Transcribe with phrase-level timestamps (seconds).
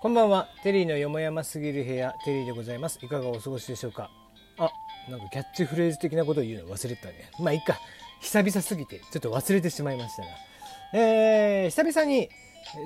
[0.00, 0.46] こんばんは。
[0.62, 3.00] テリーのよもやますぎる部屋、テリーでございます。
[3.02, 4.08] いかがお過ごしでしょうか？
[4.56, 4.70] あ、
[5.10, 7.28] なんかキャッチフレーズ的なことを言うの忘れてたね。
[7.40, 7.80] まあいいか。
[8.20, 10.28] 久々すぎて、ちょっと忘れてしまいましたが。
[10.92, 12.28] えー、久々に、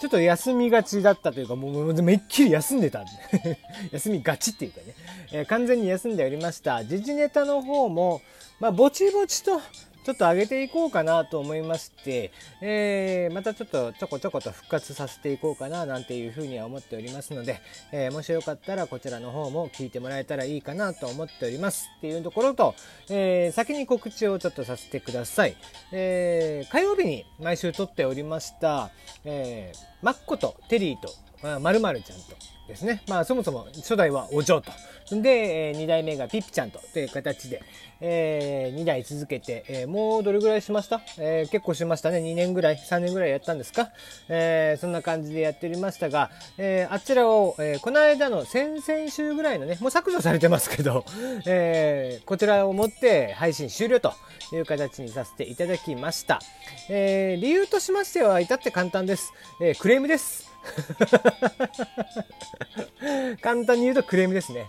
[0.00, 3.04] ちょっと休みがちだったというか、もうめっきり休んでた。
[3.92, 4.86] 休みがちっていうかね、
[5.30, 6.84] えー、完全に休んでおりました。
[6.84, 8.20] 時事ネタの方も、
[8.58, 9.60] まあ、ぼちぼちと
[10.06, 12.30] ちょっと上げていこうかなと思いまして、
[12.60, 17.60] えー、またちょっとちょこちょこと復活させていこうかななんていうふうには思っておりますので、
[17.90, 22.76] えー、もしよかったらこちらの方も聞いてもらえたらいいかなと思っておりますっていうところと、
[23.10, 25.56] えー、先に告知をちょっとさせてください。
[25.90, 28.90] えー、火曜日に毎週撮っておりました、
[29.24, 31.10] えー、マッコとテリーと、
[31.42, 32.36] まるまるちゃんと
[32.66, 33.02] ですね。
[33.08, 34.72] まあそもそも初代はお嬢と。
[35.10, 37.62] で、えー、2代目がピッピちゃんとという形で、
[38.00, 42.18] えー、2代続けて、えー、もうどれぐらいしました、えー、結構しましたね。
[42.18, 43.90] 2年ぐらい、3年ぐらいやったんですか、
[44.28, 51.04] えー、そんな感じでやっておりましたが、えー、あちらを、えー、この間の先々週ぐらいのね、もう削除されてますけど、
[51.46, 54.12] えー、こちらをもって配信終了と
[54.52, 56.40] いう形にさせていただきました。
[56.88, 59.32] えー、理由としましては至って簡単です。
[59.60, 60.55] えー、クレームです。
[63.40, 64.66] 簡単に言うとクレームですね。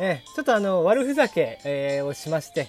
[0.00, 2.68] えちょっとあの、悪ふざけ、えー、をしまして、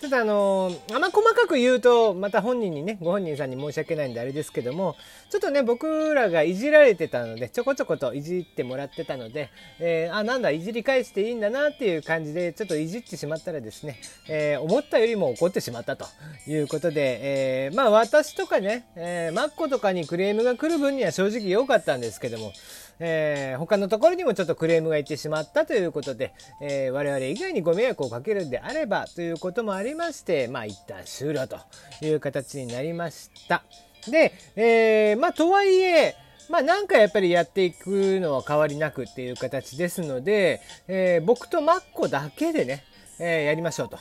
[0.00, 4.94] ちょっとあのー、あんま細かく言うと、また本人にね、ご本人さんに申し訳ないんであれですけども、
[5.28, 16.06] ちょっとね、僕らがいじられてたので、ちょこちょこといじってもらってたので、えー、あ、なんだ、いじり返していいんだなっていう感じで、ちょっといじってしまったらですね、えー、思ったよりも怒ってしまったと
[16.46, 22.52] いうことで、えー、まあ私とかね、えー、マッコとかにクレームが来る分には正直良かったんですけども、
[23.00, 31.58] えー、他のところにもちょっとクレームがいってしまったということで、えー、我々以外にご迷惑をかけるんであればということもありまして、まあ一旦終了と
[32.02, 33.62] いう形になりました。
[34.10, 36.14] で、えー、まあとはいえ、
[36.48, 42.84] まあなんかやっぱりやっていくのは変わりなくっていう形ですので、えー、僕とマッコだけでね、
[43.18, 43.98] えー、やりましょうと。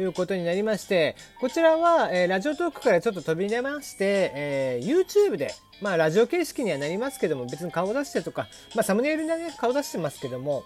[0.00, 10.64] いうことになりまして、こちらは、えー、ラジオトークからちょっと飛び出まして、えー、YouTube で、まあラジオ形式にはなりますけども、別に顔出してとか、まあサムネイルでね、顔出してますけども、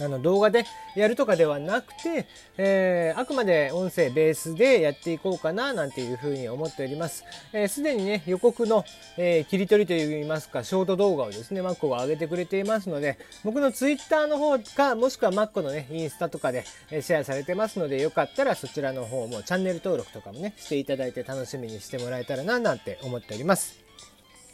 [0.00, 0.64] あの動画で
[0.96, 7.14] やるとかではなくて、えー、あくまで音声ベースでやっていこうかななんていうふうに思っております。
[7.14, 8.84] す、えー、で、にね、予告の、
[9.16, 23.78] えー、切り取りといいますか、ショート動画をですね、マッコが上げてくれていますので、僕のツイッターの方か、もしくはマッコのね、インスタとかで、えシェアされてますので、よかったらそちらの方もチャンネル登録とかもね、していただいて楽しみにしてもらえたらな、なんて思っております。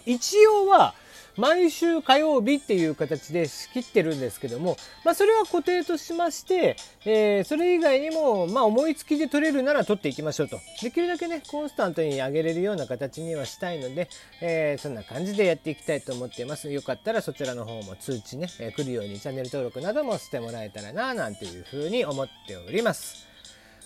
[0.06, 0.94] 一応は、
[1.40, 10.60] 毎週火曜日っていう形で仕切ってるんですけども、まあそれは固定としまして、えー、それ以外にも、まあ思いつきで取れるなら取っていきましょうと。
[10.82, 14.08] できるだけね、コンスタントに上げれるような形にはしたいので、
[14.42, 16.70] えー、そんな感じでやっていきたいと思っています。
[16.70, 23.30] よかったらそちらの方も通知ね、えー、来るようにチャンネル登録などもしてもらえたらな、なんていうふうに思っております。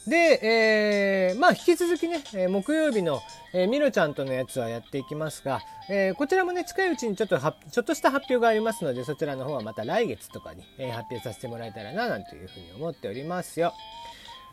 [0.06, 3.22] で、えー、まあ引き続きね、木曜日の、
[3.54, 13.72] えー、ミロちゃんとのやつはやっていきますが、えー、こちらもね、近いうちにちょっとは、ちょっとした発表がありますので、そちらの方はまた来月とかに、えー、発表させてもらえたらな、なんていうふうに思っておりますよ。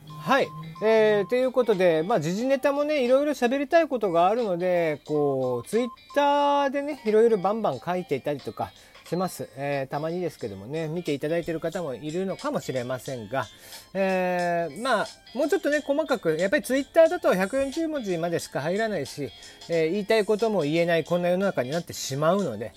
[0.08, 0.48] はい。
[0.84, 8.72] えー、ということで、まあ、時事ネタもね、いろいろ喋りたいことがあるので、こう、ツイッターでね、いろいろバンバン書いていたりとか、
[9.12, 9.50] します。
[9.58, 13.46] えー、たまにですけどもね、見ていただいている方もいるのかもしれませんが、
[13.94, 19.30] えー、まあ、もうちょっとね、細かく、やっぱりツイッターだと140文字までしか入らないし、
[19.70, 22.72] えー、言いたいことも言えないこんな世の中になってしまうので、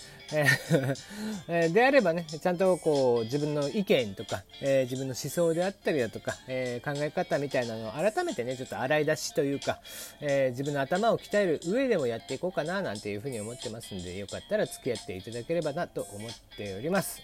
[1.49, 9.81] え、 であればね、ちゃんとこう自分の意見とか、えー、自分の思想であったりだとか、えー、考え方みたいなのを改めてね、ちょっと洗い出しというか、
[10.21, 17.21] え自分の頭を鍛える上でもやっていこうかななんていうふうに思ってますんで、よかったら付き合っていただければなと思います思っております。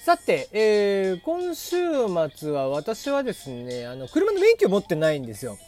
[0.00, 1.76] さて、えー、今週
[2.32, 5.58] 末は私はですね、あの、車の免許持ってないんですよ。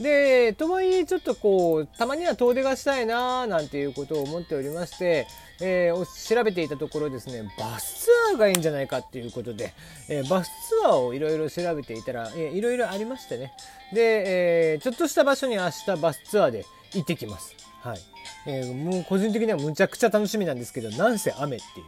[0.00, 5.28] で、とはいえちょっとこう、たまには遠出がしたいなーなんていうことを思っておりまして、
[5.60, 9.72] えー、調べていたところですね、バスツアーがいいんじゃないかっていうことで、
[10.08, 13.52] えー、バスツアーをいろいろ調べていたら、えー、いろいろありましてね。
[13.92, 16.64] で、えー、ちょっとした場所に明日バスツアーで
[16.94, 17.54] 行ってきます。
[17.80, 18.13] はい。
[18.46, 21.86] えー、もう個人的にはむちゃくちゃ楽しみなんですけど、なんせ雨っていう。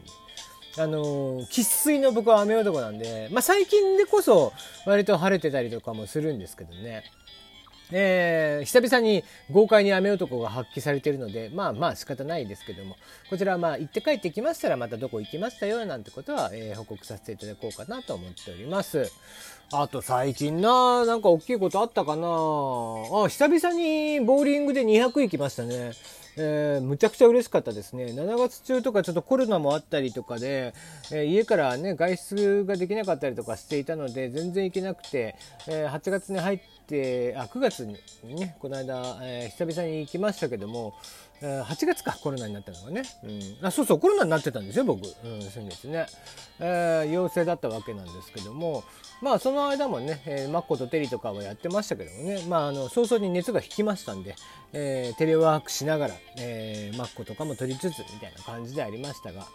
[0.79, 4.53] あの生、粋の僕は雨男なんで、まあ最近でこそ
[4.85, 7.05] 割と晴れてたりとかもするんですけどね。
[7.93, 12.97] えー、久々に豪快に雨男が発揮されているので、まあまあ仕方ないですけども、
[13.31, 19.11] こちらはまあ行って帰ってきましたらまたどこ行きましたよなんてことは、えー、報告させていただこうかなと思っております。
[19.73, 25.93] あと最近な、なんか大きいことあったかなあ、久々にボーリングで200行きましたね。
[26.37, 28.07] えー、むちゃくちゃ嬉しかったですね。
[28.07, 30.75] 7月中とかちょっとコロナもあったりとかで、
[31.11, 35.37] えー、家からね、外出ができなかったりとかしていたので、全然行けなくて、
[35.67, 40.95] えー、8月に入って、あ、9月にね、この間、え久々に行きましたけども、
[41.43, 43.03] え8月か、コロナになったのがね。
[43.23, 43.67] うん。
[43.67, 45.05] あ、そうそう、コロナになってたんですよ、僕。
[45.25, 46.07] うん、先月ね。
[46.61, 48.85] えー、陽性だったわけなんですけども、
[49.21, 54.35] まあ、その間もね、えー、マッコとテリとかはやってましたけどもね、まあ、あの、早々に熱が引きましたんで、
[54.73, 59.47] えー、テレワークしながら、えー、マッコとかも取りつつ、みたいな感じでありましたが、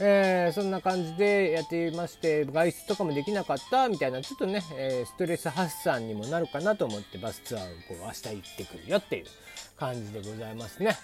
[0.00, 9.26] えー、そんな感じでやっていまして、外出とかもできなかったみたいな、ちょっとね、えー、ストレス発散にもなるかなと思ってバスツアーをこう明日行ってくるよっていう
[9.76, 10.96] 感じでございますね。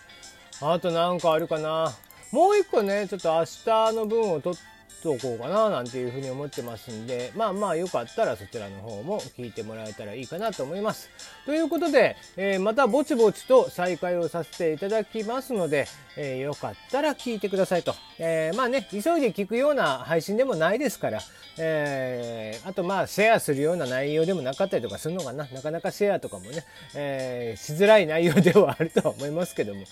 [0.61, 1.95] あとなんかあるかな。
[2.33, 11.09] もう一個ね、ちょっと明日の分を取ってこうかななんていうふうに思ってますんで、まあまあよかったらそちらの方も聞いてもらえたらいいかなと思います。
[11.47, 15.87] ということで、えー、またぼちぼちと再開をさせていただきますので、
[16.17, 17.95] えー、よかったら聞いてくださいと。
[18.19, 21.21] えー、まあね、急いで聞くような配信でもないですから、
[21.57, 25.47] えー、あとまあシェアするような内容でもなかったりとかするのかな。
[25.53, 29.85] なかなかシェアとかもね、えー、しづらい内容ではあるとは思いますけども、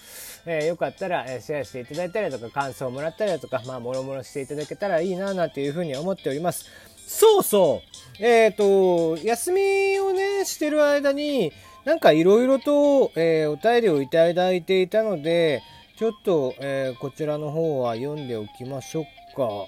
[0.46, 6.66] えー、よかったらシェアしていただいたりとか感想をもらったりだとか、まあもろもろしていただけたらいいななんていうふうに思っております。
[7.06, 7.82] そうそ
[8.18, 11.52] うえっ、ー、と、休みをね、してる間に、
[11.84, 15.62] なんかいろいろと、えー、お便りをいただいていたので、
[15.96, 19.04] ちょっと、えー、こちらの方は読んでおきましょう
[19.36, 19.66] か。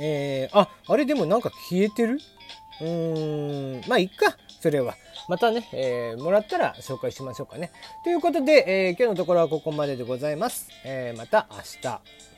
[0.00, 2.20] えー、あ、あれでもなんか消えてる？
[2.80, 4.94] うーん、まあいっか、それは。
[5.28, 7.70] またね、えー、もらったら紹介しましょうかね。
[8.04, 10.68] ということで、えー、今日のところはここまででございます。
[10.84, 12.37] えー、また明日。